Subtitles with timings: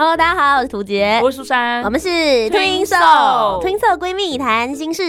[0.00, 5.04] Hello，大家好，我是涂杰，我是苏珊，我们是 Twinkle 闺蜜谈心事。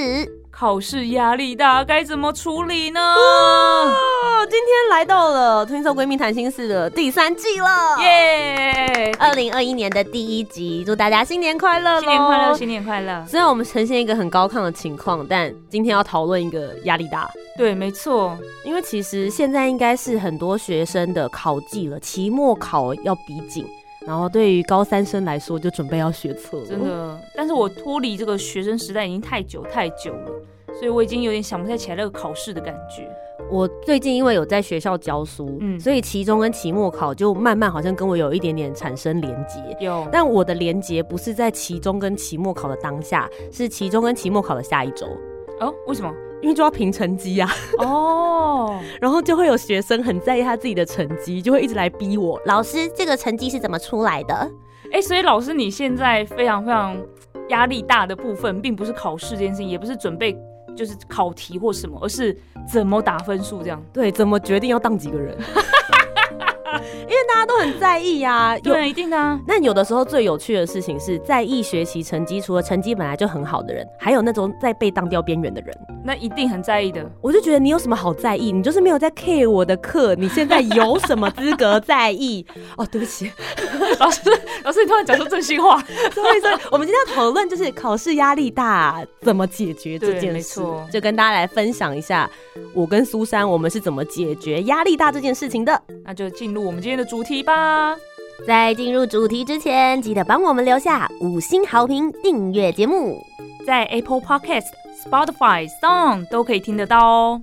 [0.52, 3.00] 考试压力大，该怎么处理呢？
[3.00, 9.16] 哦，今天来到了 Twinkle 闺蜜谈心事的第三季了，耶！
[9.18, 11.98] 二零二一年的第一集，祝大家新年快乐！
[12.02, 13.26] 新年快乐，新年快乐！
[13.26, 17.32] 虽然我们呈现一个很高亢的情况，但今天要讨论一个压力大。
[17.58, 23.66] 对，没错，因为其实现在应该是很多学生的考季了，期末考要逼近。
[24.06, 26.66] 然后对于高三生来说，就准备要学测了。
[26.66, 30.32] 真的，但是我脱离这个学生时代已经太久太久了，
[30.74, 33.08] 所以我已经有点想不太起来那个考试的感觉。
[33.50, 39.86] 我最近因为有在学校教书，嗯，所以期中跟期末考就慢慢好像跟我有一点点产生连结。
[39.86, 45.06] 有，但我的连结不是在期中跟期末考的当下，是期中跟期末考的下一周。
[45.60, 46.14] 哦，为什么？
[46.42, 52.42] 因为就要评成绩呀，哦， 然后就会有学生很在意他自己的成绩，就会一直来逼我。
[52.46, 54.52] 老师，这个成绩是怎么出来的？
[54.92, 56.98] 哎，所以老师你现在非常非常
[57.50, 60.36] 压力大的部分，并不是考试这件事情，也不是准备
[60.76, 62.36] 就是考题或什么，而是
[62.68, 63.82] 怎么打分数这样。
[63.94, 65.38] 对，怎么决定要当几个人？
[67.04, 69.40] 因为大家都很在意呀，对，一定的。
[69.48, 77.10] 那有的时候最有趣的事情是在意学习成绩，除了成绩本来就很好的人，还有那种在被当掉边缘的人，那一定很在意的。
[77.22, 78.52] 我就觉得你有什么好在意？
[78.52, 82.46] 你就是没有在 care 我的课，你现在有什么资格在意？
[82.78, 83.32] 哦，对不起，
[84.00, 84.22] 老师，
[84.64, 85.80] 老师，你突然讲出真心话。
[86.12, 92.30] 所以说，我们今天要讨论就是考试压力大怎么解决这件事，就跟大家来分享一下
[92.74, 95.82] 我跟苏珊我们是怎么解决压力大这件事情的。
[96.04, 97.96] 那就进入我们今天的主题吧。
[98.46, 103.22] 在进入主题之前，记得帮我们留下五星好评，订阅节目，
[103.66, 104.68] 在 Apple Podcast、
[105.04, 107.42] Spotify、Song 都可以听得到哦。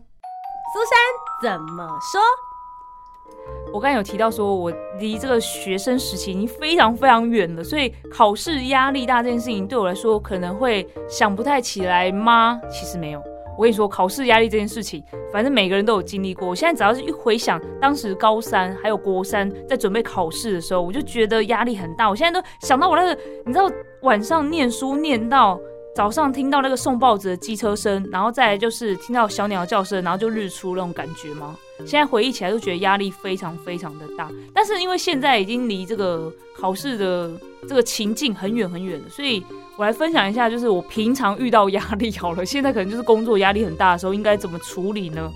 [0.72, 0.80] 苏
[1.50, 2.20] 珊怎么说？
[3.72, 12.60] 我刚才有提到说，我离这个学生时期已经非常非常远了，所以考试压力大这件事情对我来说可能会想不太起来吗？
[12.70, 13.22] 其实没有。
[13.58, 15.02] 我跟你说，考试压力这件事情，
[15.32, 16.46] 反正每个人都有经历过。
[16.46, 22.08] 我现在只要是一回想当时高三还有国三在准备考试的时候，我就觉得压力很大。
[22.08, 23.68] 我现在都想到我那个，你知道
[24.02, 25.58] 晚上念书念到
[25.92, 31.56] 早上听到那个送报纸的机车声，然后再来就是听到小鸟叫声，然后就日出那种感觉吗？
[31.78, 34.30] 现在回忆起来都觉得压力非常非常的大。
[34.54, 37.28] 但是因为现在已经离这个考试的
[37.68, 39.44] 这个情境很远很远了，所以。
[39.78, 45.32] 我来分享一下，就是我平常遇到压力好了，现在可能就是工作压力很大的时候，应该怎么处理呢？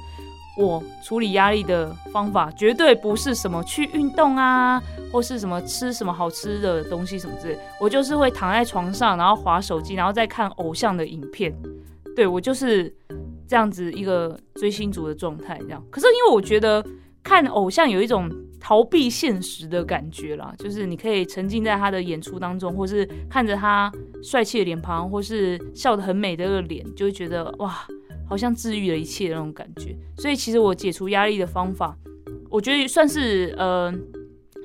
[0.59, 4.83] 我处理压力的方法绝对不是什么去运动啊，
[5.13, 11.57] 或是什么吃什么好吃的东西什么之类，我就是会躺在床上，然后划手机，然后再看偶像的影片。
[12.17, 12.93] 对我就是
[13.47, 15.81] 这样子一个追星族的状态，这样。
[15.89, 16.85] 可是因为我觉得
[17.23, 18.29] 看偶像有一种。
[18.65, 23.93] 逃避现实的感觉啦，就是你可以沉浸在他的演出当中，或是看着他
[24.23, 27.85] 帅气的脸庞，或是笑得很美的那个脸，就会觉得哇，
[28.29, 29.97] 好像治愈了一切的那种感觉。
[30.17, 31.99] 所以其实我解除压力的方法，
[32.49, 33.93] 我觉得算是呃。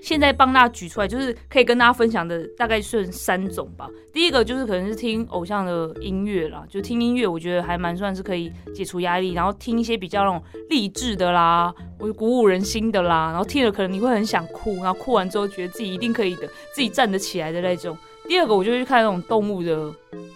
[0.02, 3.90] 现在帮大家举出来，就是可以跟大家分享的，大概算三种吧。
[4.14, 9.34] 第一个就是可能是听偶像的音乐啦，就听音乐，我觉得还蛮算是可以解除压力。
[9.34, 17.98] 然后听一些比较那种励志的啦，或者鼓舞人心的啦，然后听了可能你会很想哭，然后哭完之后觉得自己一定可以的，自己站得起来的那种。
[18.28, 19.90] 第二个，我就去看那种动物的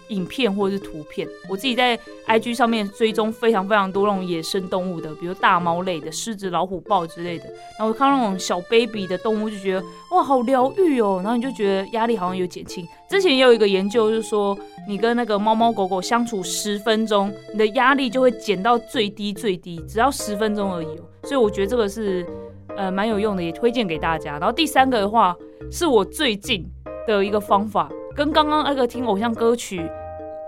[0.08, 1.28] 影片或者是图片。
[1.48, 7.44] 我自己在 IG 上面追踪非常非常多那种野生动物的，比如大猫类的、狮子、老虎、豹之类的。
[7.78, 11.20] 然后我看到那种小 baby 的动物，就觉得哇，好疗愈哦。
[11.22, 12.86] 然后你就觉得压力好像有减轻。
[13.10, 21.04] 之前也有一个研究，就是说你跟那个猫猫狗狗相处十分钟，你的压力就会减到最低最低，只要十分钟而已哦。
[21.24, 22.26] 所以我觉得这个是
[22.74, 24.38] 呃蛮有用的，也推荐给大家。
[24.38, 25.36] 然后第三个的话，
[25.70, 26.66] 是我最近。
[27.06, 29.88] 的一个方法，跟刚刚那个听偶像歌曲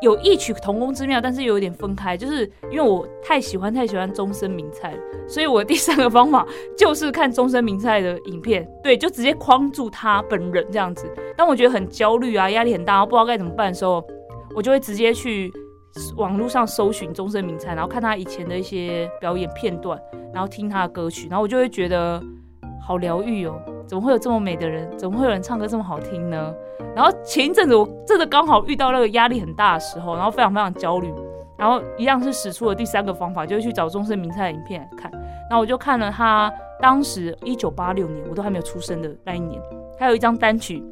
[0.03, 2.17] 有异曲同工之妙，但是又有点分开。
[2.17, 4.95] 就是因为我太喜欢太喜欢终身名菜，
[5.27, 6.47] 所以我第三个方法
[6.77, 11.07] 就是看终身名菜的影片，对，就直接框住他本人这样子。
[11.37, 14.05] 当我觉得很焦虑啊，压力很大，不知道该怎么办的时候，
[14.55, 15.51] 我就会直接去
[16.17, 19.99] 网络上搜寻终身名菜，然后看他以前的一些表演片段，
[20.33, 22.23] 然后听他的歌曲，然后我就会觉得。
[22.87, 24.87] 好疗愈哦，怎么会有这么美的人？
[24.99, 26.55] 怎么会有人唱歌这么好听呢？
[26.95, 31.11] 然后前一阵子我真的刚好遇到那个压力很大的时候，然后非常非常焦虑，
[31.57, 35.11] 然后一样是使出了第三个方法，就是去找终身名菜的影片来看。
[35.49, 39.59] 那我就看了他当时一九八六年，我都还没有出生的那一年，
[39.99, 40.83] 还有一张单曲。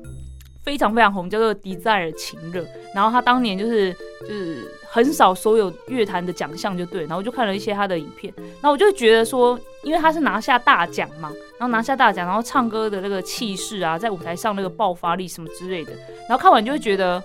[0.62, 2.62] 非常非常红，叫做《迪塞尔情热》，
[2.94, 7.02] 然后他当年就是就是很少所有乐坛的奖项，就对。
[7.02, 15.92] 然后我就看了一些他的影片，然后我就觉得说，因为他是拿下大奖嘛，然后拿下大奖，然后唱歌的那个气势啊，在舞台上那个爆发力什么之类的，
[16.28, 17.22] 然后看完就会觉得。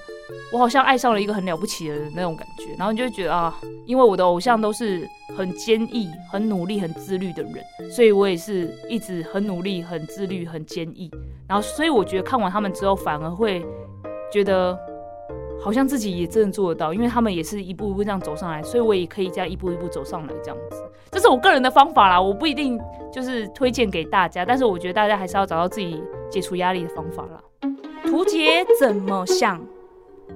[0.52, 5.08] 我好像爱上了一个很了不起的那种感觉，然后你就觉得啊，因为我的偶像都是
[5.38, 7.54] 很坚毅、很努力、很自律的人，
[7.90, 11.10] 所以我也是一直很努力、很自律、很坚毅。
[11.48, 13.66] 然后，所以我觉得看完他们之后，反而会
[14.32, 14.78] 觉得
[15.60, 20.84] 好像自己也真的做得到，因为他们也是一步一步这样走上来，所以我也可以这样一步一步走上来这样子。
[21.10, 22.78] 这是我个人的方法啦，我不一定
[23.12, 27.42] 就是推荐给大家，但是我觉得大家还是要找到自己解除压力的方法啦。
[28.04, 29.60] 图杰怎么想？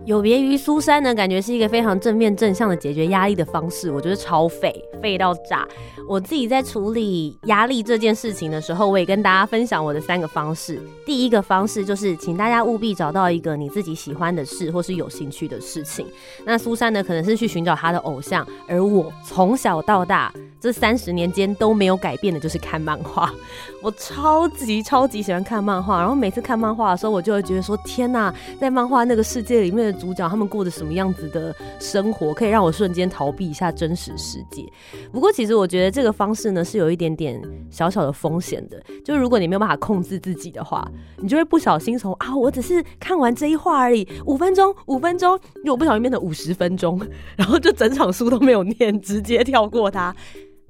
[0.03, 5.67] 有别于苏珊呢，感觉是一个非常正面正向的解决压力的方式，我觉得超废，废到炸。
[6.09, 10.81] 我自己在处理压力这件事情的时候，我也跟大家分享我的三个方式。
[11.05, 16.07] 第一个方式就是，请大家务必找到一个你自己喜欢的事或是有兴趣的事情。
[16.43, 20.33] 那苏珊呢，可能是去寻找她的偶像，而我从小到大。
[20.59, 23.33] 这三十年间都没有改变的，就是看漫画。
[23.81, 34.65] 我超级超级喜欢看漫画，然后每次看漫画的时候，我就会觉得说：天呐，在漫画那个世界里面主角，他们过着什么样子的生活，可以让我瞬间逃避一下真实世界。
[35.11, 38.81] 不过，其实我觉得这个方式呢，是有一点点小小的风险的。
[39.03, 46.99] 就如果你没有办法控制自己的话，你就会不小心从啊，我只是看完这一话而已，五分钟，五分钟，果不小心变成五十分钟，
[47.35, 50.15] 然后就整场书都没有念， 直接跳过它。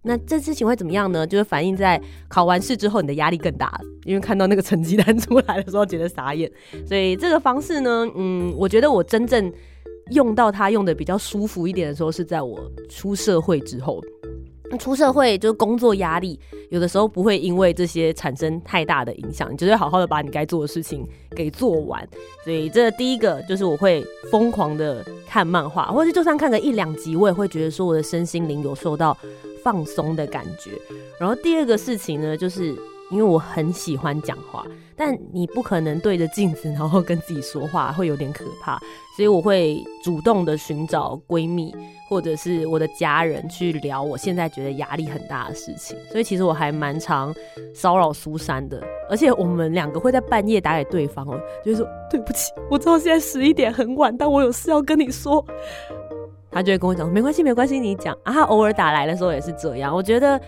[0.03, 1.25] 那这事情会怎么样呢？
[1.27, 6.51] 就是反映在考完试之后，你的压力更大，因为看到那个成绩单 出来的时候，觉得傻眼。
[6.87, 9.53] 所以这个方式呢，嗯，我觉得我真正
[10.11, 12.59] 用到它用的比较舒服一点的时候，是在我
[12.89, 14.01] 出社会之后。
[14.79, 16.39] 出社会就是工作压力，
[16.69, 21.05] 有的时候不会因为这些产生太大的影响，你就是好好的把你该做的事情
[21.35, 22.07] 给做完。
[22.43, 24.01] 所以这第一个就是我会
[24.31, 29.15] 疯狂的看漫画，或者就算看个一两集，我也会觉得说我的身心灵有受到。
[29.63, 30.71] 放松的感觉。
[31.19, 32.75] 然后第二个事情呢，就是
[33.09, 34.65] 因为我很喜欢讲话，
[34.95, 38.79] 但你不可能对着镜子然后跟自己说话，会有点可怕。
[39.17, 41.75] 所以我会主动的寻找闺蜜
[42.09, 45.97] 或者是我的家人去聊我现在觉得压力很大的事情。
[46.09, 47.35] 所以其实我还蛮常
[47.75, 55.45] 骚扰苏珊的，而且我们两个会在半夜打给对方哦，就是说对不起，我知道现在十一点很晚，但我有事要跟你说。
[56.51, 58.33] 他就会跟我讲没关系，没关系，你讲啊。
[58.33, 59.95] 他偶尔打来的时候也是这样。
[59.95, 60.39] 我觉得，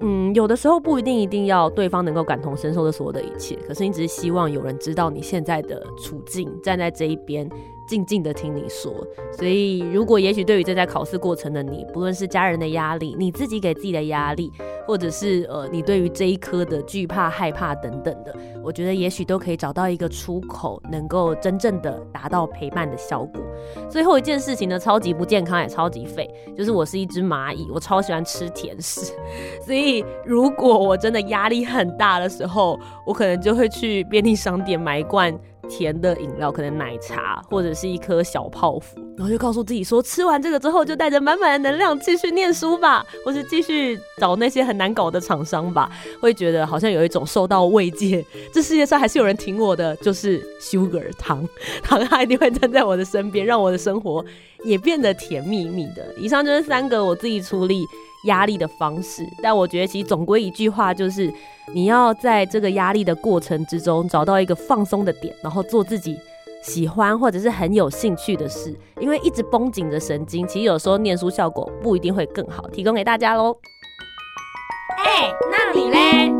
[0.00, 7.48] 嗯，有的时候不一定一定要对方能够感同身受的所有的一切，可是你只是希望有人知道你现在的处境，站在这一边。
[7.86, 8.92] 静静的听你说，
[9.32, 14.50] 所以如果也许对于正在考试过程的你，不论是家人的压力，你自己给自己的压力，
[14.86, 23.42] 或者是呃你对于这一科的惧怕、害怕等等的，我觉得也许都可以找到一个出口，能够真正的达到陪伴的效果。
[23.90, 29.12] 最后一件事情呢，超级不健康也超级废，就是我是一只蚂蚁，我超喜欢吃甜食，
[29.66, 35.36] 所以如果我真的压力很大的时候，我可能就会去便利商店买一罐。
[35.68, 45.90] 甜的饮料，可能奶茶或者是一颗小泡芙，然后就告诉自己说，吃完这个之后就带着满满的能量继续念书吧，或是继续找那些很难搞的厂商吧，
[46.20, 51.46] 会觉得好像有一种受到慰藉，这世界上还是有人挺我的，就是 sugar 糖，
[51.82, 54.24] 糖它一定会站在我的身边，让我的生活
[54.64, 56.14] 也变得甜蜜蜜的。
[56.18, 57.86] 以上就是三个我自己处理。
[58.24, 61.32] 压力的方式，但我觉得其实总归一句话就是，
[61.74, 66.16] 你要在这个压力的过程之中找到一个放松的点，然后做自己
[66.62, 68.72] 喜欢或者是很有兴趣的事。
[69.00, 72.68] 因为一直绷紧着神经，其实有时候念书效果不一定会更好。
[72.68, 73.56] 提供给大家喽。
[74.98, 76.32] 哎，那你嘞？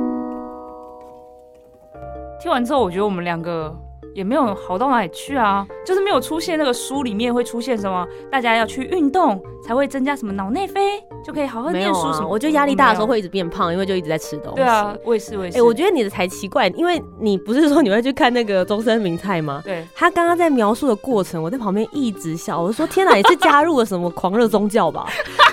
[2.40, 3.74] 听完之后，我觉得我们两个。
[4.14, 12.28] 也没有好到哪里去啊，就是没有出现那个书里面会出现什么，大家要去运动才会增加什么脑内啡，就可以好好念书什么。
[12.28, 14.56] 我觉得压力大的时候会一直变胖，因为就一直在吃东西。
[14.56, 15.58] 对啊，我也是，我也是。
[15.58, 19.62] 哎，我觉得你的才奇怪，因为你不是说你会去看那个终身名菜吗？
[19.64, 19.86] 对。
[19.94, 25.06] 他刚刚在描述的过程，我在旁边一直笑，我说天哪，你是加入了什么狂热宗教吧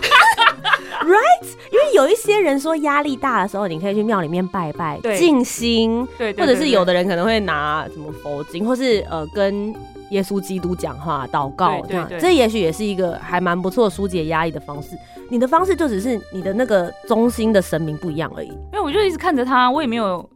[1.01, 9.73] ？Right，因为有一些人说压力大的时候，你可以去庙里面拜拜、静心，对，或者是有的人可能会拿什么佛经，或是呃跟
[10.11, 14.89] 耶稣基督讲话、祷告这样，这也许也是一个还蛮不错疏解压力的方式。
[15.29, 18.47] 你的方式就只是你的那个中心的神明不一样而已。
[18.47, 20.27] 因为我就一直看着他，我也没有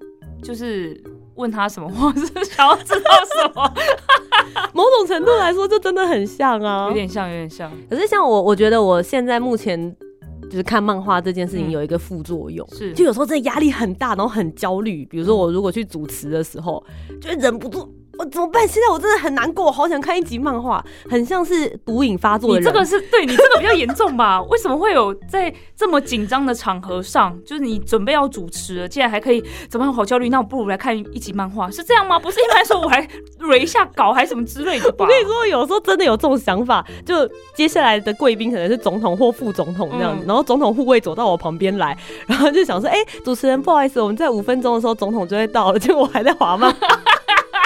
[0.43, 0.95] 就是
[1.33, 3.73] 问他什么，或是想要知道什么，
[4.71, 7.71] 某种程度来说，就真的很像啊，有点像，有点像。
[7.89, 9.95] 可是像我，我觉得我现在目前
[10.53, 15.03] 就是看漫画这件事情有一个副作用，是就有时候真的压力很大，然后很焦虑。
[15.03, 16.85] 比如说我如果去主持的时候，
[17.19, 17.91] 就会忍不住。
[18.23, 18.65] 我怎么办？
[18.65, 22.63] 现在我真的很难过，我好想看一集漫画，很像是毒瘾发作的人。
[22.63, 24.41] 你这个是对你这个比较严重吧？
[24.49, 29.93] 为什么会有在这么紧张的场合上，就是你准备要主持了，竟然还可以怎么样？
[29.93, 32.17] 好焦虑，那我不如来看一集漫画，是这样吗？
[32.17, 33.05] 不是一般说我还
[33.39, 35.05] 蕊一下稿，还什么之类的吧？
[35.05, 46.73] 我跟你说，有时候真的有这种想法，就接下来的贵宾可能是总统或副总统这样子，然后总统护卫走到我旁边来， 然后就想说：“哎，主持人，不好意思，我们在五分钟的时候总统就会到了，结果我还在滑漫。”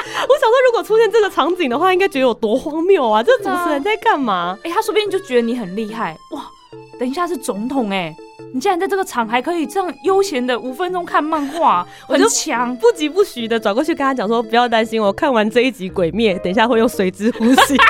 [0.27, 3.21] 我想说，如果出现这个场景的话，应该觉得有多荒谬啊！
[3.21, 4.57] 这主持人在干嘛？
[4.63, 6.43] 哎，他说不定就觉得你很厉害哇！
[6.99, 8.15] 等一下是总统哎，
[8.53, 12.75] 你竟然在这个场还可以这样悠闲的五分钟看漫画， 很强！
[12.77, 17.77] 不疾不徐的转过去跟他讲说：“不要担心，我看完这一集《鬼灭》，等一下会用水之呼吸。”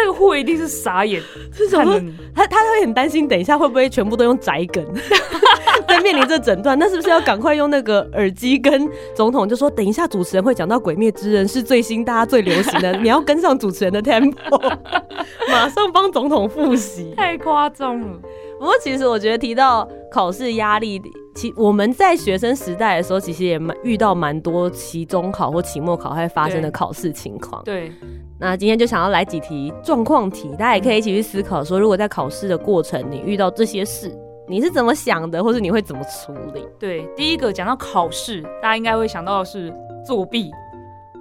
[0.00, 1.20] 那那那个护卫一定是傻眼，
[1.52, 2.00] 是什么？
[2.34, 4.84] 他他会很担心，等一下会不会全部都用宅梗？
[5.86, 14.58] 在面临这诊断，那是不是要赶快用那个耳机跟总统就说，等一下主持人会讲到《鬼灭之刃》是最新大家最流行的， 你要跟上主持人的 tempo，
[15.50, 18.18] 马上帮总统复习，太夸张了。
[18.58, 21.00] 不过其实我觉得提到考试压力，
[21.34, 27.62] 其我们在学生时代的时候，其实也蛮遇到蛮多期中考或期末考会发生的考试情况。
[27.64, 27.92] 对。
[28.38, 34.10] 那今天就想要来几题状况题，大家也可以一起去思考，说如果在考试的过程你遇到这些事。
[34.48, 36.66] 你是怎么想的，或者你会怎么处理？
[36.76, 39.72] 对，第一个讲到考试，大家应该会想到的是
[40.04, 40.50] 作弊。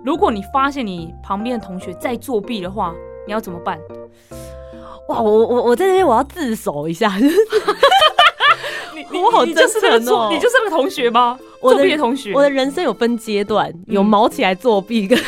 [0.03, 2.95] 如果你发现你旁边的同学在作弊的话，
[3.27, 3.77] 你要怎么办？
[5.09, 7.11] 哇，我我我在这边我要自首一下，
[9.11, 11.37] 你我好真诚哦，你就是那个同学吗？
[11.61, 15.17] 作弊的同学，我的人生有分阶段，有毛起来作弊跟。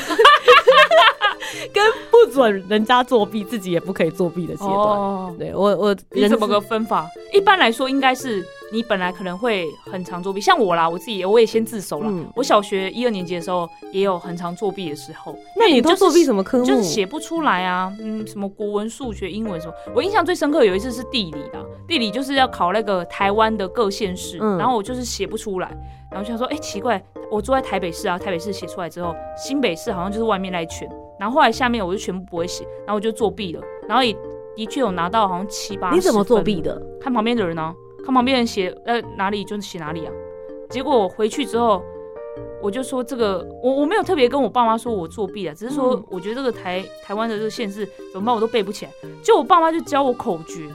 [1.73, 4.71] 跟不准人家作弊，自己也不可以作弊的阶段。
[4.71, 7.07] 哦对我，我你怎么个分法？
[7.33, 12.11] 一般来说，应该是你本来可能会很常作弊，像我啦，我自己我也先自首了。
[12.35, 15.35] 我小学一二年级的时候也有很常作弊的时候。
[15.57, 16.65] 那你都作弊什么科目？
[16.65, 19.73] 就是写不出来啊，嗯，什么国文、数学、英文什么。
[19.95, 25.69] 我印象最深刻有一次是地理的，地理就是要考那个台湾的各县市，然后我就是写不出来，
[26.11, 30.89] 然后就想说，哎，奇怪，我住在台北市啊，台北市写出来之后，新北市好像就是外面那一圈。
[31.21, 34.11] 然后后来下面我就全部不会写，然后我就作弊了，然后也
[34.55, 35.91] 的确有拿到好像七八。
[35.91, 36.81] 你怎么作弊的？
[36.99, 37.75] 看旁边的人呢？
[38.03, 40.11] 看旁边人写呃哪里就写哪里啊。
[40.67, 41.79] 结果我回去之后，
[42.59, 50.67] 我就说这个我我没有特别跟我爸妈说我作弊啊，只是说我觉得这个台台湾的这个县市怎么办我都背不起来，就我爸妈就教我口诀，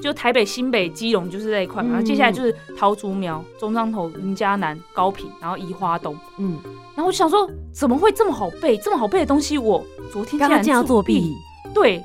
[0.00, 6.58] 就台北、新北、基隆就是这一块嘛，然后接下来就是桃竹苗、中彰头、云嘉南、高平，然后宜花东，嗯。
[6.94, 8.76] 然后我就想说，怎么会这么好背？
[8.78, 11.34] 这么好背的东西，我昨天竟然这样作弊。
[11.74, 12.02] 对，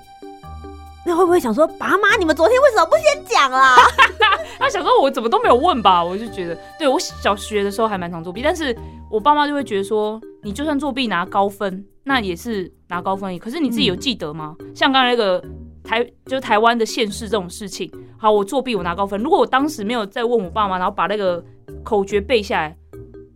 [1.06, 3.78] 那会不会想说，爸妈，你们昨天为什么不先讲啊？
[4.60, 6.04] 他想说，我怎么都没有问吧？
[6.04, 8.78] 我就觉得，对我小学的时候还蛮常作弊，但是
[9.10, 13.40] 我爸妈就会觉得说，你就算作弊拿高分，那也是拿高分。
[13.40, 14.56] 可是你自己有记得吗？
[14.76, 15.42] 像刚才那个
[15.84, 19.22] 台，就是台湾的县市这种事情，好，我作弊我拿高分。
[19.22, 21.44] 如果我当时没有再问我爸妈，然后把那个
[21.84, 22.78] 口诀背下来。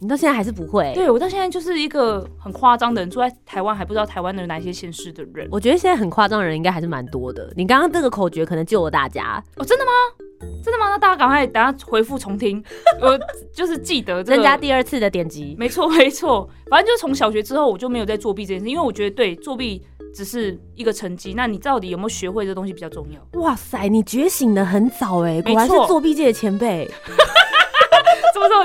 [0.05, 0.93] 你到现在还是不会？
[0.93, 5.47] 对我到现在就是一个很夸张的人，住在台湾还不知道台湾的哪些县市的人。
[5.49, 7.51] 我觉得现在很夸张的人应该还是蛮多的。
[7.55, 9.91] 你刚刚这个口诀可能救了大家哦，真的吗？
[10.63, 10.89] 真的吗？
[10.89, 12.63] 那大家赶快等下回复重听，
[13.01, 13.19] 我
[13.51, 15.55] 就是记得增加第二次的点击。
[15.57, 19.83] 没错没错，反正就是从小学之后我就没有在作弊这件事，因为我觉得对作弊
[20.13, 23.41] 只是一个成绩，那你到底有没有学会这东西比较重要。
[23.41, 26.87] 哇塞，你觉醒的很早哎，果然是作弊界的前辈。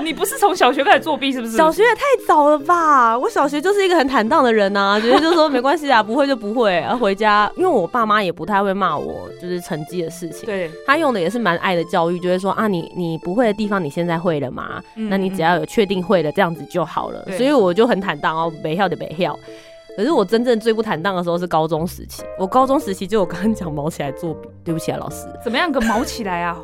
[0.02, 1.56] 你不是从小学开始作弊是不是？
[1.56, 3.16] 小学也太早了吧！
[3.18, 6.78] 我小学就是一个很坦荡的人呐，觉得就说没关系啊，不会就不会。
[6.80, 10.46] 啊回家，因为我爸妈也不太会骂我，就是成绩的事情。
[10.46, 14.82] 对，他用的也是蛮爱的教育，就是说啊，你你不会的地方你现在会了嘛？
[14.94, 17.24] 那你只要有确定会了，这样子就好了。
[17.36, 19.38] 所以我就很坦荡哦，没跳的没跳。
[19.96, 22.22] 可是我真正最不坦荡的时候是高中时期。
[22.38, 25.26] 我高中时期就我刚刚讲毛起来作弊，对不起啊，老师。
[25.44, 26.56] 怎么样个毛起来啊？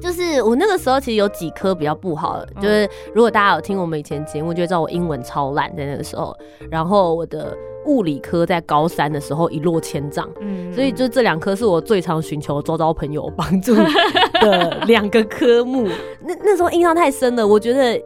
[0.00, 6.36] 就是我那个时候其实有几科比较不好，就是如果大家有听我们以前节目，就知道我英文超烂在那个时候。
[6.70, 15.86] 然后我的物理科在高三的时候一落千丈，嗯，所以就这两科是我最常寻求周遭朋友帮助的两个科目。
[16.26, 18.00] 那那时候印象太深了，我觉得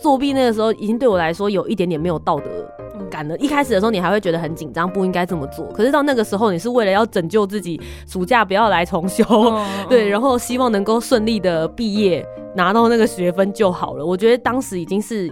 [0.00, 2.44] 作弊那个时候已经对我来说有一点点没有道德
[3.12, 3.36] 赶了。
[3.36, 5.66] 一开始的时候，你还会觉得很紧张，不应该这么做。
[5.72, 7.78] 可是到那个时候，你是为了要拯救自己，
[8.08, 9.24] 暑假不要来重修，
[9.90, 12.26] 对，然后希望能够顺利的毕业，
[12.56, 14.06] 拿到那个学分就好了。
[14.06, 15.30] 我觉得当时已经是。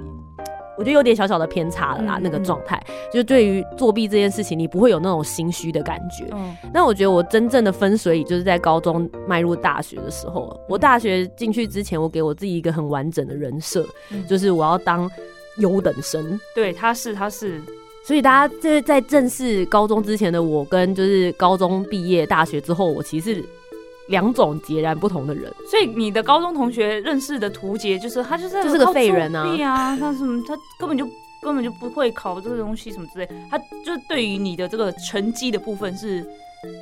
[0.78, 2.82] 我觉得有点小小的偏差了啦，那个状态，
[3.12, 6.24] 就对于作弊这件事情，你不会有那种心虚的感觉。
[6.32, 10.58] 嗯，那我觉得我真正的分水岭就是在高中迈入大学的时候。
[10.70, 13.84] 我大学进去之前，我给我自己一个很完整的人设，
[14.26, 15.10] 就是我要当
[15.58, 16.38] 优等生。
[16.54, 17.60] 对，他是，他是。
[18.04, 23.44] 所以大家在在正式高中之前的我，跟就是高中毕业大学之后，我其实。
[24.08, 31.06] 两种截然不同的人，所以你的高中同学认识的图杰，就是他就是就是个废人啊，对啊，他什么他根本就
[31.40, 36.26] 根本就不会考这个东西什么之类，他就是对于你的这个成绩的部分是。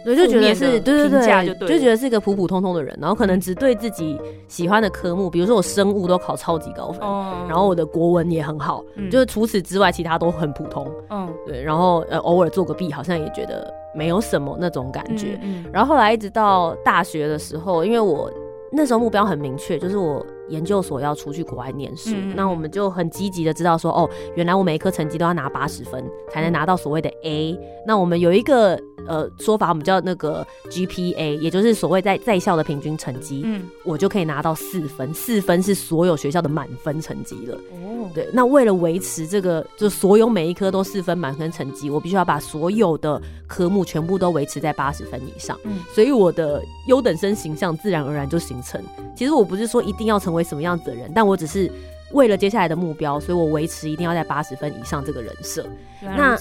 [0.05, 1.21] 对，就觉得是，对对
[1.55, 7.01] 对，就觉得是一个普普通通的人，然后可能只对自己喜欢的科目，比如说我生物都考超级高分，
[7.47, 10.91] 然后我的国文也很好，就是除此之外，其他都很普通。
[11.11, 15.39] 嗯，对，然后呃，偶尔做个弊，好像也觉得没有什么那种感觉。
[15.73, 18.31] 然后后来一直到大学的时候，因为我
[18.73, 20.25] 那时候目标很明确，就是我。
[20.49, 27.59] 研究所要出去国外念书，那我们就很积极的知道说，哦，原来我每一科成绩都要拿八十分才能拿到所谓的 A。
[27.87, 37.57] 那我们有一个呃说法，我们叫那个 GPA，也就是所谓在在校的平均成绩，嗯，我就可以拿到四分，四分是所有学校的满分成绩了。
[37.73, 45.59] 哦，对，那为了维持这个，就所有每一科都四分满分成绩，我必须要把所有的科目全部都维持在八十分以上。
[45.65, 48.83] 嗯，所以我的优等生形象自然而然就形成。
[49.17, 50.38] 其实我不是说一定要成为。
[50.39, 51.11] 为什么样子的人？
[51.13, 51.71] 但我只是
[52.13, 55.67] 为了接下来的目标，所以我维持一定要在八十分以上这个人设。
[56.01, 56.39] 那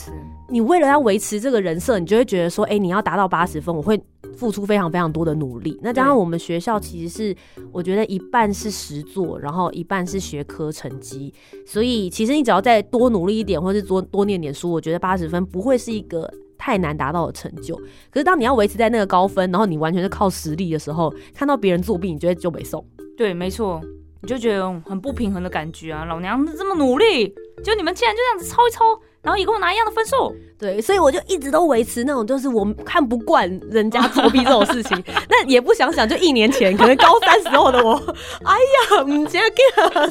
[0.48, 4.00] 你为了要维持这个人设，你就会觉得说，哎，你要达到八十分，我会
[4.38, 5.78] 付出非常非常多的努力。
[5.82, 7.36] 那加上我们学校其实是，
[7.72, 11.34] 我觉得一半是实作，然后一半是学科成绩。
[11.66, 17.76] 所以其实你只要再多努力一点，或是多多念点书，我觉得八十分不会是一个太难达到的成就。
[18.10, 22.86] 可是当你要维持在那个高分，然后你完全是靠实力的时候，看到别人作弊，你觉得就没送。
[23.18, 23.82] 对，没错，
[24.22, 26.06] 你就觉得很不平衡的感觉啊！
[26.06, 27.34] 老娘这么努力，
[27.64, 29.02] 就你们竟然就这样子抄一抄。
[29.28, 35.04] 然后也跟我拿一样的分数，对，所以我就一直都维持那种，就是我看不惯人家作弊这种事情。
[35.30, 38.02] 那也不想想，就一年前，可能高三时候的我，
[38.46, 39.62] 哎呀，唔接给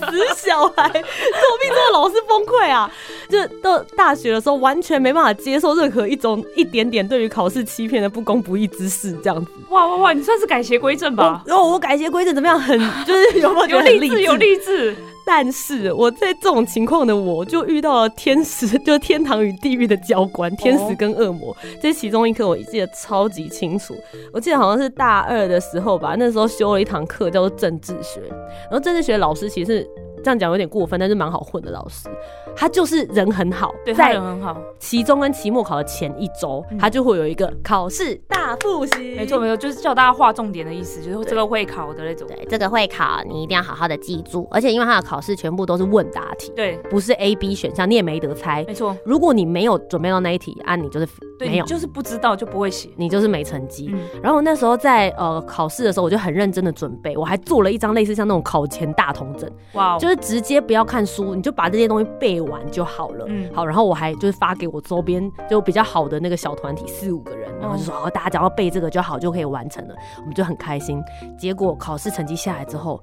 [0.06, 2.90] 死小孩，作弊之后老师崩溃啊！
[3.30, 9.50] 就到大学的时候，完全没办法接受任何一种一点点对于考试欺骗的不公不义之事，这样子。
[9.70, 10.12] 哇哇哇！
[10.12, 11.42] 你算是改邪归正吧？
[11.46, 12.60] 然后我改邪归正怎么样？
[12.60, 14.20] 很就是有没有有励志？
[14.20, 14.94] 有励志。
[15.26, 21.54] 但是我在这种情况的我就遇到了天使， 就是天堂与地狱的交关，天使跟恶魔。
[21.82, 23.94] 这其中一课我记得超级清楚，
[24.32, 29.90] 我记得好像是大二的时候吧，那时候修了一堂课叫做政治学，然后政治学老师其实是。
[30.26, 32.08] 这样讲有点过分，但是蛮好混的老师，
[32.56, 34.60] 他就是人很好，对，他人很好。
[34.80, 39.14] 期中跟期末考的前一周，他就会有一个考试大复习。
[39.14, 42.26] 没错没错，就是叫大家画重点的意思，就是这个会考的那种。
[42.26, 48.64] 对，这个会考你一定要好好的记住，而且因为他的考试全部都是问答题，对，不是 A B 选项，你也没得猜。
[48.66, 51.06] 没错，如果你没有准备到那一题，啊，你就是
[51.38, 53.94] 没有，就是不知道就不会写，你就是没成绩。
[54.20, 61.06] 然后那时候在呃考试的时候，我就很认真的准备，我还做了一张类似像那种考前大同枕，哇，就是直接不要看。
[61.06, 63.24] 书，你就把这些东西背完就好了。
[63.28, 69.94] 嗯，好，然后我还就是发给我周边就比较好的那个小团体四五个人，然后就说哦，大家只要背这个就好，就可以完成了。
[70.18, 71.00] 我们就很开心。
[71.38, 73.00] 结果考试成绩下来之后，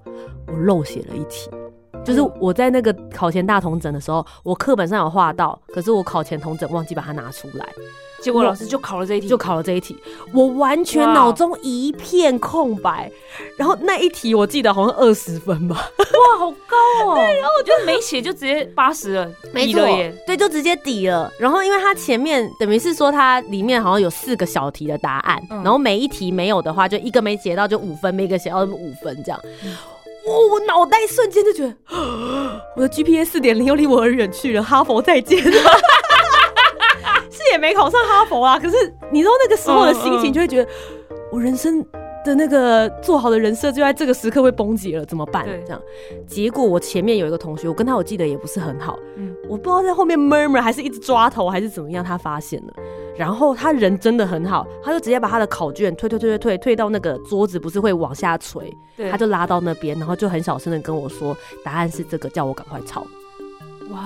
[0.47, 1.49] 我漏写了一题，
[2.05, 7.67] 就是我在那个考前大同整的时候，我课本上有画到，可是我考前同整忘记把它拿出来。
[8.21, 9.97] 结果老师就考了这一题，就考了这一题，
[10.33, 13.11] 我完全脑中一片空白。
[13.57, 17.15] 然后那一题我记得好像二十分吧， 哇，好高哦！
[17.19, 19.81] 对，然后我就没写，就直接八十了，没错，
[20.25, 21.29] 对，就直接抵了。
[21.37, 29.39] 然后因为它前面等于是说它里面好像有四个小题的答案，然后每一题没有的话，就一个没写到就五分，每个写到五分这样。
[30.25, 31.75] 哇，我脑袋瞬间就觉得
[32.75, 35.41] 我的 GPA 四点零又离我而远去了，哈佛再见。
[35.43, 35.51] 是
[37.51, 38.75] 也没考上哈佛啊，可是
[39.11, 40.69] 你知道那个时候的心情，就会觉得
[41.31, 41.83] 我人生
[42.23, 45.45] 的那个做好的人设就在这个时刻会崩解了，怎么办？
[45.45, 45.81] 这样，
[46.27, 52.73] 结果我前面有一个同学，我跟他我记得也不是很好，嗯，我不知道在后面 murmur 还是一直抓头还是怎么样，他发现了，
[53.17, 58.75] 然后他人真的很好，他就直接把他的考卷推推推推推推到那个桌子不是会往下垂，
[59.11, 63.05] 他就拉到那边，然后就很小声的跟我说答案是这个，叫我赶快抄。
[63.91, 63.99] 哇。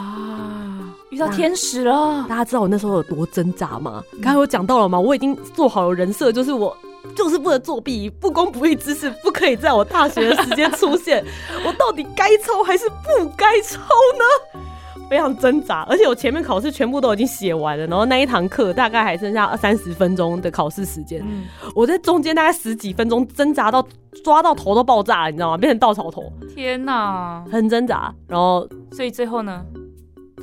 [1.10, 2.26] 遇到天使了！
[2.28, 4.04] 大家知道我那时候有多挣扎吗？
[4.22, 5.00] 刚才我讲到了吗？
[5.00, 6.76] 我已经做好了人设，就是我
[7.16, 11.24] 就是不能作弊，不公不义之事不可以在我大学的时间出现。
[11.66, 14.62] 我到底该抄还是不该抄呢？
[15.10, 21.26] 非常挣扎，而且我前面考试全部都已经写完了，然后那一堂课大概还剩下二三十分钟的考试时间，
[21.74, 23.82] 我在中间大概十几分钟挣扎到
[24.24, 25.58] 抓到头都爆炸了，你知道吗？
[25.58, 28.14] 变成稻草头，天哪，很挣扎。
[28.28, 29.64] 然后所以最后呢？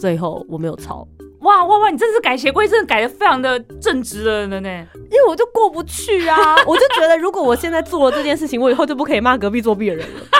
[0.00, 1.06] 最后我没有抄。
[1.44, 1.90] 哇哇哇！
[1.90, 4.56] 你真的是改邪归正，改的非常的正直了呢。
[5.10, 10.20] 因为我就过不去啊， 我就觉得如果我现在做了这件事情，我以后就不可以骂隔壁作弊的人了。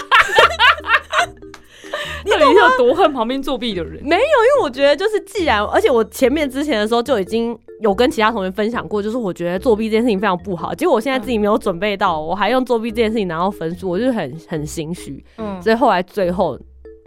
[2.25, 4.03] 你到底有多恨旁边作弊的人？
[4.03, 10.75] 没有，因为我觉得就是既然，而且我前面之前的时候就已经有跟其他同学分享过，就是我觉得作弊这件事情非常不好。
[10.75, 15.23] 结果我现在自己没有准备到，我还用作弊这件事情拿到分数，我就很很心虚。
[15.37, 16.59] 嗯，所以后来最后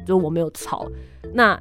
[0.06, 0.86] 就我没有抄。
[1.34, 1.60] 那。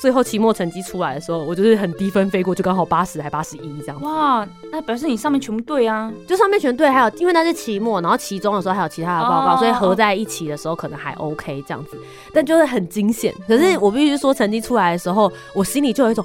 [0.00, 4.00] 最后期末成绩出来的时候，我就是很低分飞过，就刚好八十还八十一这样。
[4.02, 11.96] 哇，那表示你上面全部对啊，就上面全对，还有因为那是期末，然后期中的时候还有其他的报告，所以合在一起的时候可能还 OK 这样子，
[12.32, 13.32] 但就是很惊险。
[13.46, 16.24] 可是我必须说，成绩出来的时候，我心里就有一种。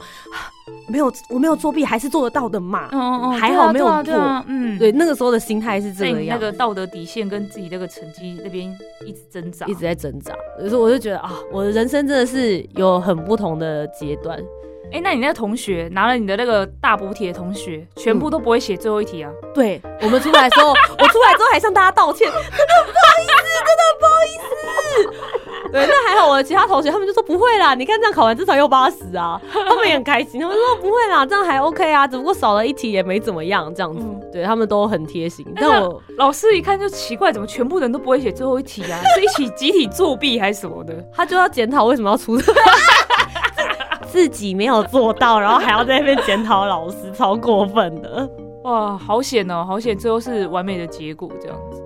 [0.88, 2.90] 没有，我没有作弊，还是做得到的嘛。
[2.92, 4.16] 哦哦，还好没有做。
[4.48, 6.38] 嗯，对，那个时候的心态是这个样。
[6.40, 10.34] 那个道德底线跟自己那个成绩那边一直挣扎，一直在挣扎。
[10.60, 14.40] 有时候我就觉得啊，我的人生真的是有很不同的阶段。
[14.92, 19.32] 哎，那你那个同学拿了你的那个大补贴，同学全部都不会写最后一题啊？
[19.54, 25.39] 对，我们出来的时候，我出来之后还向大家道歉，真的不好意思，真的不好意思。
[25.72, 35.46] 对，那还好，我的其他同学他们就说不会啦，你看这样考完至少又八十啊， 他们也很开心，他们说不会啦，这样还 OK 啊，只不过少了一题也没怎么样，这样子，对他们都很贴心。
[35.56, 39.00] 但我老师一看就奇怪，怎么全部人都不会写最后一题啊？
[39.16, 40.94] 是一起集体作弊还是什么的？
[41.14, 42.38] 他就要检讨为什么要出。
[44.12, 48.28] 自己没有做到，然后还要在那边检讨老师，超过分的
[48.64, 48.98] 哇！
[48.98, 51.80] 好险哦，好险，最后是完美的结果这样子。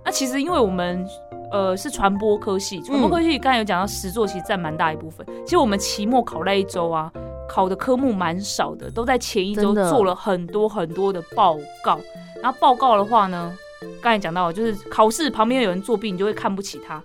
[0.00, 1.06] 嗯，那其实因为我们
[1.52, 5.26] 呃是传播科系，传播科系刚才有讲到实作，其实占蛮大一部分。
[5.44, 7.12] 其实我们期末考那一周啊，
[7.48, 11.98] 考的科目蛮少的，都在前一周做了很多很多的报告。
[12.42, 13.56] 然后报告的话呢，
[14.00, 17.02] 刚才讲到就是考试旁边有人作弊，你就会看不起他。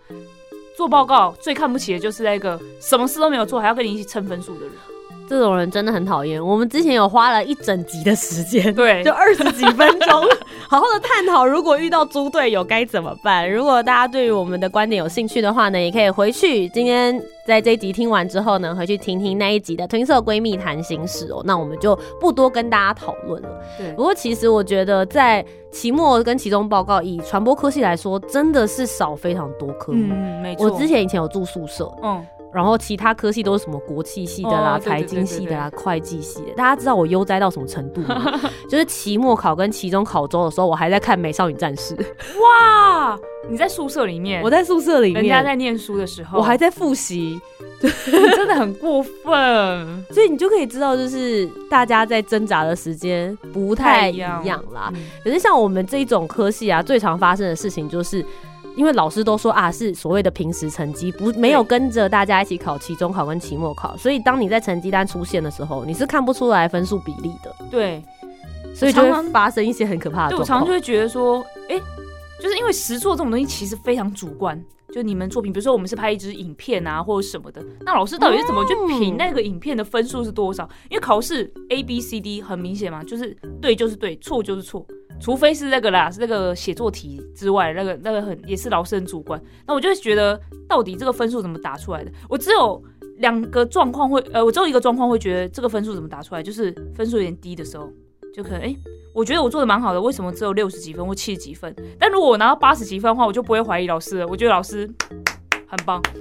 [0.77, 4.73] 做报告最看不起的就是那个什么事都没有做，还要跟你一起称分数的人。
[5.27, 6.43] 这种人真的很讨厌。
[6.43, 10.23] 我们之前有花了一整集的时间，对，就二十几分钟，
[10.69, 13.49] 好好的探讨如果遇到猪队友该怎么办。
[13.49, 21.41] 如果大家对于我们的观点有兴趣的话呢，也可以回去今天在这一集听完之后呢，回去听听那一集的褪色闺蜜谈心事哦。
[21.45, 23.49] 那我们就不多跟大家讨论了。
[23.77, 30.13] 对，不过其实我觉得在期末跟期中报告以传播科系来说，真的是少非常多科目。
[30.13, 30.69] 嗯，没错。
[30.69, 32.25] 我之前以前有住宿舍，嗯。
[32.55, 36.53] 然后其他科系都是什么国际系的啦、财经系的啦、会计系的。
[36.55, 38.39] 大家知道我悠哉到什么程度吗？
[38.69, 41.93] 就是期末考跟期中考周的时候，我还在看《美少女战士》。
[42.41, 43.19] 哇！
[43.49, 44.41] 你在宿舍里面？
[44.41, 45.21] 我在宿舍里面。
[45.21, 47.37] 人家在念书的时候，我还在复习。
[47.81, 50.05] 真的很过分。
[50.09, 54.89] 所以你就可以知道，就是大家在挣扎的时间不太一样啦。
[55.23, 58.25] 可是像我们这一种科系啊，最常发生的事情就是。
[58.75, 67.55] 因为老师都说啊，是所谓的平时成绩，不没有跟着大家一起考期中考跟期末考，所以当你在成绩单出现的时候，你是看不出来分数比例的。
[67.71, 68.03] 对，
[68.73, 70.31] 所以就会发生一些很可怕的。
[70.31, 71.79] 对我常常就会觉得说，哎，
[72.41, 74.61] 就是因为实作这种东西其实非常主观，
[74.95, 80.63] 就你们作品，比如说我们是拍一支影片啊或者什么的，那老师到底是怎么去评那个影片的分数是多少？
[80.89, 84.87] 因为考试 A B C D 很明显嘛，就是对就是对，错就是错。
[85.19, 89.41] 除非是那个啦，是那个写作题之外，那个那个很也是老师很主观。
[89.67, 92.09] 那我就觉得，到底这个分数怎么打出来的？
[92.29, 92.81] 我只有
[93.17, 97.91] 两个状况会，呃，我只有一个状况会觉得这个分数怎么打出来，就是分数有点低的时候，
[98.35, 98.75] 就可能哎，
[99.13, 101.73] 我觉得我做的蛮好的，为什么只有六十几分或七十几分？
[101.99, 104.27] 但如果我拿到八十几分的话，我就不会怀疑老师了。
[104.27, 104.89] 我觉得老师
[105.67, 106.01] 很棒。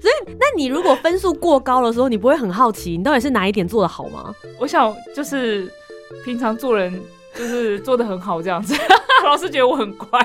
[0.00, 4.34] 所以，那你如果分数过高的时候，你不会很好奇，你到底是哪一点做的好吗？
[4.58, 5.70] 我想就是。
[6.24, 6.98] 平常做人
[7.34, 8.74] 就是做的很好，这样子，
[9.26, 10.18] 老师觉得我很乖，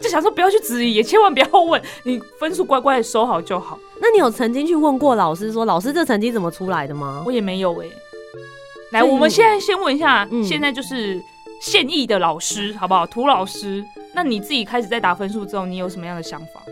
[0.00, 3.78] 就想说不要去质疑，也千万不要问，你分数乖乖的收好就好。
[4.00, 7.22] 那你有曾经去问过老师说，老师这成绩怎么出来的吗？
[7.24, 7.86] 我也没有哎。
[8.92, 11.20] 来，我们现在先问一下，现在就是
[11.60, 13.06] 现役的老师好不好？
[13.06, 16.62] 涂老师，那你自己开始在打分数之后，你有什么样的想法？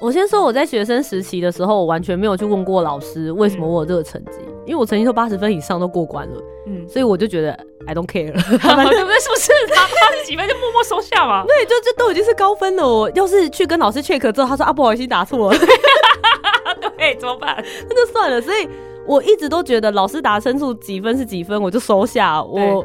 [0.00, 7.50] 我先说我在学生时期的时候，我完全没有去问过老师为什么我有这个成绩，因为我成绩都八十分以上都过关了，嗯，所以我就觉得
[7.86, 9.20] I don't care 了， 对不对？
[9.20, 9.52] 是不是？
[9.74, 11.44] 他八十几分就默默收下嘛？
[11.48, 12.88] 对，就就都已经是高分了。
[12.88, 15.58] 我要是去跟老师 check 之后，他说啊不好意思打错了，
[16.96, 17.62] 对，怎么办？
[17.88, 18.40] 那就算了。
[18.40, 18.68] 所以
[19.08, 22.42] 我一直都觉得老师打分数几分是几分，我就收下。
[22.42, 22.84] 我。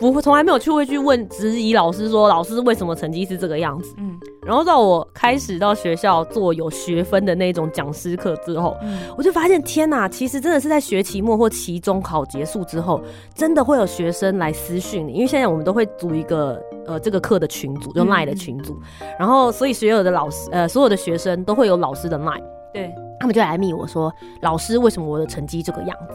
[0.00, 3.94] 不会从来没有去会去问质疑老师说老师为什么成绩是这个样子。
[3.98, 8.74] 嗯，然后到我开始到学校做有学分的那种讲师课之后，
[9.14, 12.98] 我就发现天哪，其实真的是在学期末或期中考结束之后，
[13.34, 18.80] 真的会有学生来私讯你，因为现在我们都会组一个呃这个课的群组，就 line 的群组，
[19.18, 26.14] 然后所以所有的老师呃所有的学生都会有老师的 line，对他们就来密我说老师为什么我的成绩这个样子？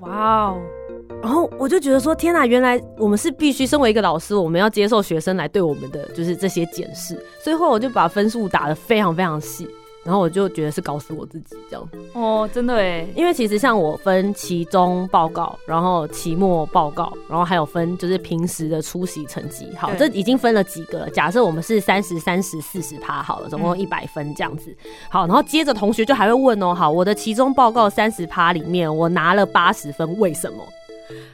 [0.00, 0.60] 哇哦！
[1.22, 9.68] 然后我就觉得说，天哪，原来我们是必须身为一个老师，我们要接受学生来对我们的就是这些检视，所以后来我就把分数打得非常非常细。
[10.04, 19.66] 然后我就觉得是搞死我自己这样哦，真的哎，因为其实像我分期中报告，然后期末报告，然后还有分就是平时的出席成绩。
[19.76, 21.10] 好，这已经分了几个了。
[21.10, 24.76] 假设我们是三十三十四十趴好了，总共一百分这样子。
[25.08, 30.58] 好，然后接着同学就还会问哦，好，我的期中报告三十趴里面我拿了八十分，为什么？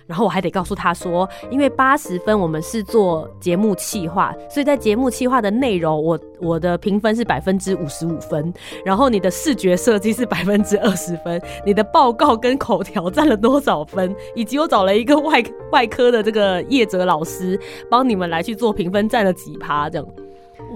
[0.06, 8.52] 然后我还得告诉他说，因为八十分我们是做节目企划，所以在节目企划的内容，我我的评分是百分之五十五分。
[8.84, 14.14] 然后你的视觉设计是百分之二十分，你的报告跟口条占了多少分？
[14.34, 20.06] 以及我找了一个外外科的这个叶哲老师帮你们来去做评分，占了几趴这样。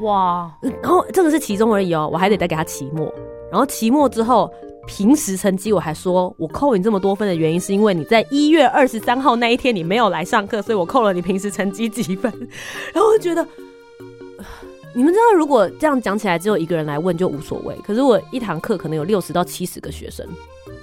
[0.02, 0.52] 哇，
[0.82, 3.12] 然后这个是其中而已哦，我还得再给他期末，
[3.50, 4.48] 然后期末之后。
[4.86, 12.32] 平时成绩我还说，我扣你这么多分的原因是因为你在一月二十三号那一天你没有来上课，所以我扣了你平时成绩几分。
[12.92, 13.46] 然后我觉得，
[14.94, 20.26] 你们知道，如果这样讲起来只有一个人来问就无所谓，可是我一堂课可能有六十到七十个学生。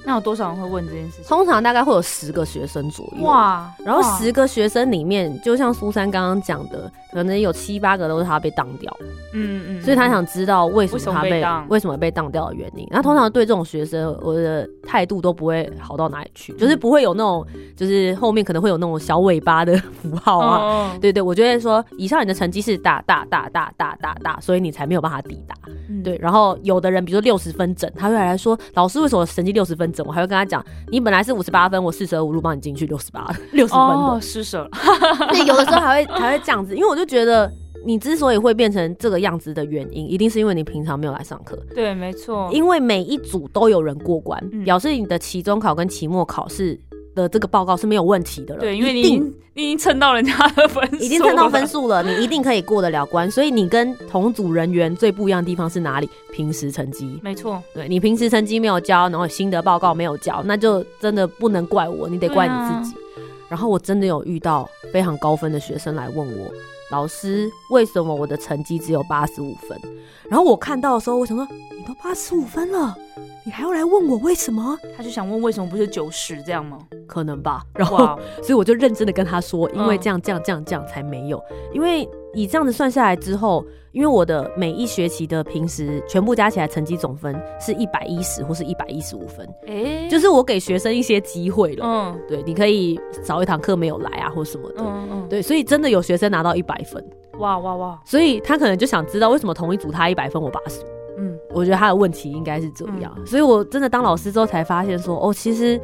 [0.03, 1.25] 那有多少人会问这件事情？
[1.25, 3.23] 通常大概会有十个学生左右。
[3.23, 3.71] 哇！
[3.85, 8.91] 然后十个学生里面，就像苏珊刚刚讲的，可能有七八个都是他被当掉。
[9.33, 9.81] 嗯嗯。
[9.81, 12.87] 所以他想知道为什么他被为什么被当掉的原因。
[12.89, 17.45] 那通常对这种学生，我的态度都不会好到哪里去，就是不会有那种，
[17.77, 20.97] 就是后面可能会有那种小尾巴的 符号啊。
[20.99, 25.55] 对对，我觉得说，以上你的成绩是大大大大大大大，所以你才没有办法抵达。
[26.03, 26.17] 对。
[26.17, 29.90] 然后有的人，比如说六十分整，他会来说，老师为什么成绩六十分？
[30.05, 33.81] 我还会跟他讲，你本来是五十八分，我四舍五入帮你进去六十八， 六十分
[34.13, 34.69] 的施舍了。
[35.29, 37.51] 对，有的时候还会还会这样子，因为我就觉得
[37.85, 41.57] 你之所以会变成这个样子的原因，一定是因为你平常没有来上课。
[41.73, 42.49] 对，没错。
[42.51, 46.79] 因为每一组都有人过关，表示你的期中考跟期末考试。
[47.15, 49.17] 的这个报告是没有问题的了，对，因为你
[49.53, 53.29] 你已经蹭到人家的分数，已经蹭到分数了，你一定可以过得了关。
[53.29, 56.09] 所以你跟同组人员最不一样的地方是哪里？
[56.31, 62.95] 平时成绩，没错，对你平时成绩没有交，然后心得报告没有交，那就真的不能怪我，你得怪你自己。
[63.49, 66.49] 然后我真的有遇到非常高分的学生来问我，
[66.89, 69.77] 老师为什么我的成绩只有八十五分？
[70.29, 71.45] 然后我看到的时候，我想说，
[71.77, 72.95] 你都八十五分了。
[73.43, 74.77] 你还要来问我为什么？
[74.95, 76.77] 他就想问为什么不是九十这样吗？
[77.07, 77.63] 可能吧。
[77.73, 81.43] 然后， 所以我就认真的跟他说，因为这样这样这样这样才没有。
[81.73, 89.47] 因为以这样子算下来之后，因为我的每一学期的平时全部加起来成绩总分是一百一十或是一百一十五分。
[89.67, 91.85] 哎，就是我给学生一些机会了。
[91.85, 94.83] 嗯，对，你可以少一堂课没有来啊，或什么的。
[94.83, 95.27] 嗯嗯。
[95.27, 97.03] 对，所以真的有学生拿到一百分。
[97.39, 97.99] 哇哇哇！
[98.05, 100.81] 所以他可能就想知道为什么同一组他一百分，我八十。
[101.51, 105.79] 嗯，我觉得他的问题应该是这样，所以我真的当老师之后才发现说，哦，其实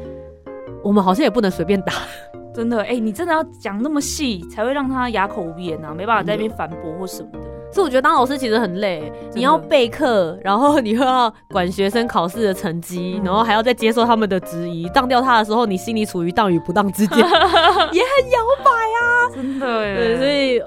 [0.82, 1.92] 我们好像也不能随便打，
[2.54, 7.38] 真的，哎，你真的要讲那么细，才会让他哑口无言呐，没办法在那边反驳或什么的。
[7.70, 20.62] 所以我觉得当老师其实很累，你要备课，然后你又要管学生考试的成绩，然后还要再接受他们的质疑，当掉他的时候，你心里处于当与不当之间， 也很摇摆啊，真的，对，所以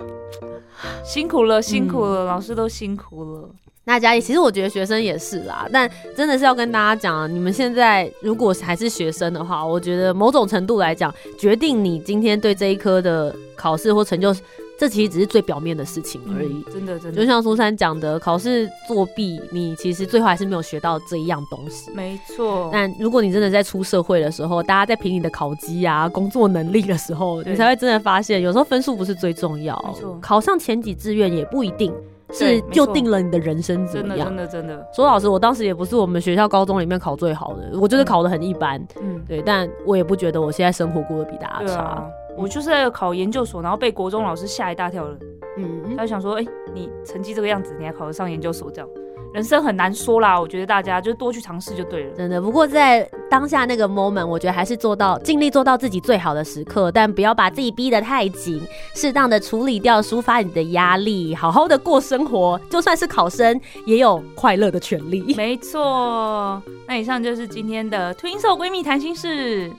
[1.04, 3.50] 辛苦了，辛苦了，老师都辛苦了。
[3.84, 14.32] 那家里其实我觉得学生也是啦，但真的是要跟大家讲，你们现在如果还是学生的话，我觉得某种程度来讲，决定你今天对这一科的考试或成就，
[14.78, 16.63] 这其实只是最表面的事情而已。
[16.72, 21.89] 真的，真的，就像苏珊讲的，考试作弊，你其实最后还是没有学到这一样东西。
[21.96, 22.70] 没错。
[22.72, 29.76] 但如果你真的在出社会的时候，大家在评你的考绩啊、工作能力的时候，你才会真的发现，有时候分数不是最重要。
[30.22, 31.91] 考上前几志愿也不一定。
[32.32, 34.28] 是就定了你的人生怎么样？
[34.28, 34.88] 真的真的真的。
[34.94, 38.82] 说老实，我当时也不是我们学校高中里面考最好的，我就是考的很一般。
[39.02, 42.10] 嗯，对，但我也不觉得我现在生活过得比大家差。
[42.38, 45.17] 我就是在考研究所，然后被国中老师吓一大跳了。
[45.58, 48.89] 嗯，他就想说，哎，你成绩这个样子，你还考得上研究所这样？
[49.34, 52.13] 人生很难说啦，我觉得大家就多去尝试就对了。
[52.17, 58.62] 真的，不过在当下那个 moment，我觉得还是做到尽力做到自己最好的时刻，但不要把自己逼得太紧，
[58.94, 62.60] 适当的处理掉、抒发你的压力，好好的过生活。
[62.70, 65.34] 就算是考生，也有快乐的权利。
[65.38, 69.72] 没错，那以上就是今天的 Twin Soul 闺蜜谈心事。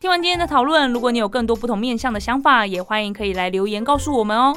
[0.00, 4.56] 听完今天的讨论，如果你有更多不同面向的想法，也欢迎可以来留言告诉我们哦。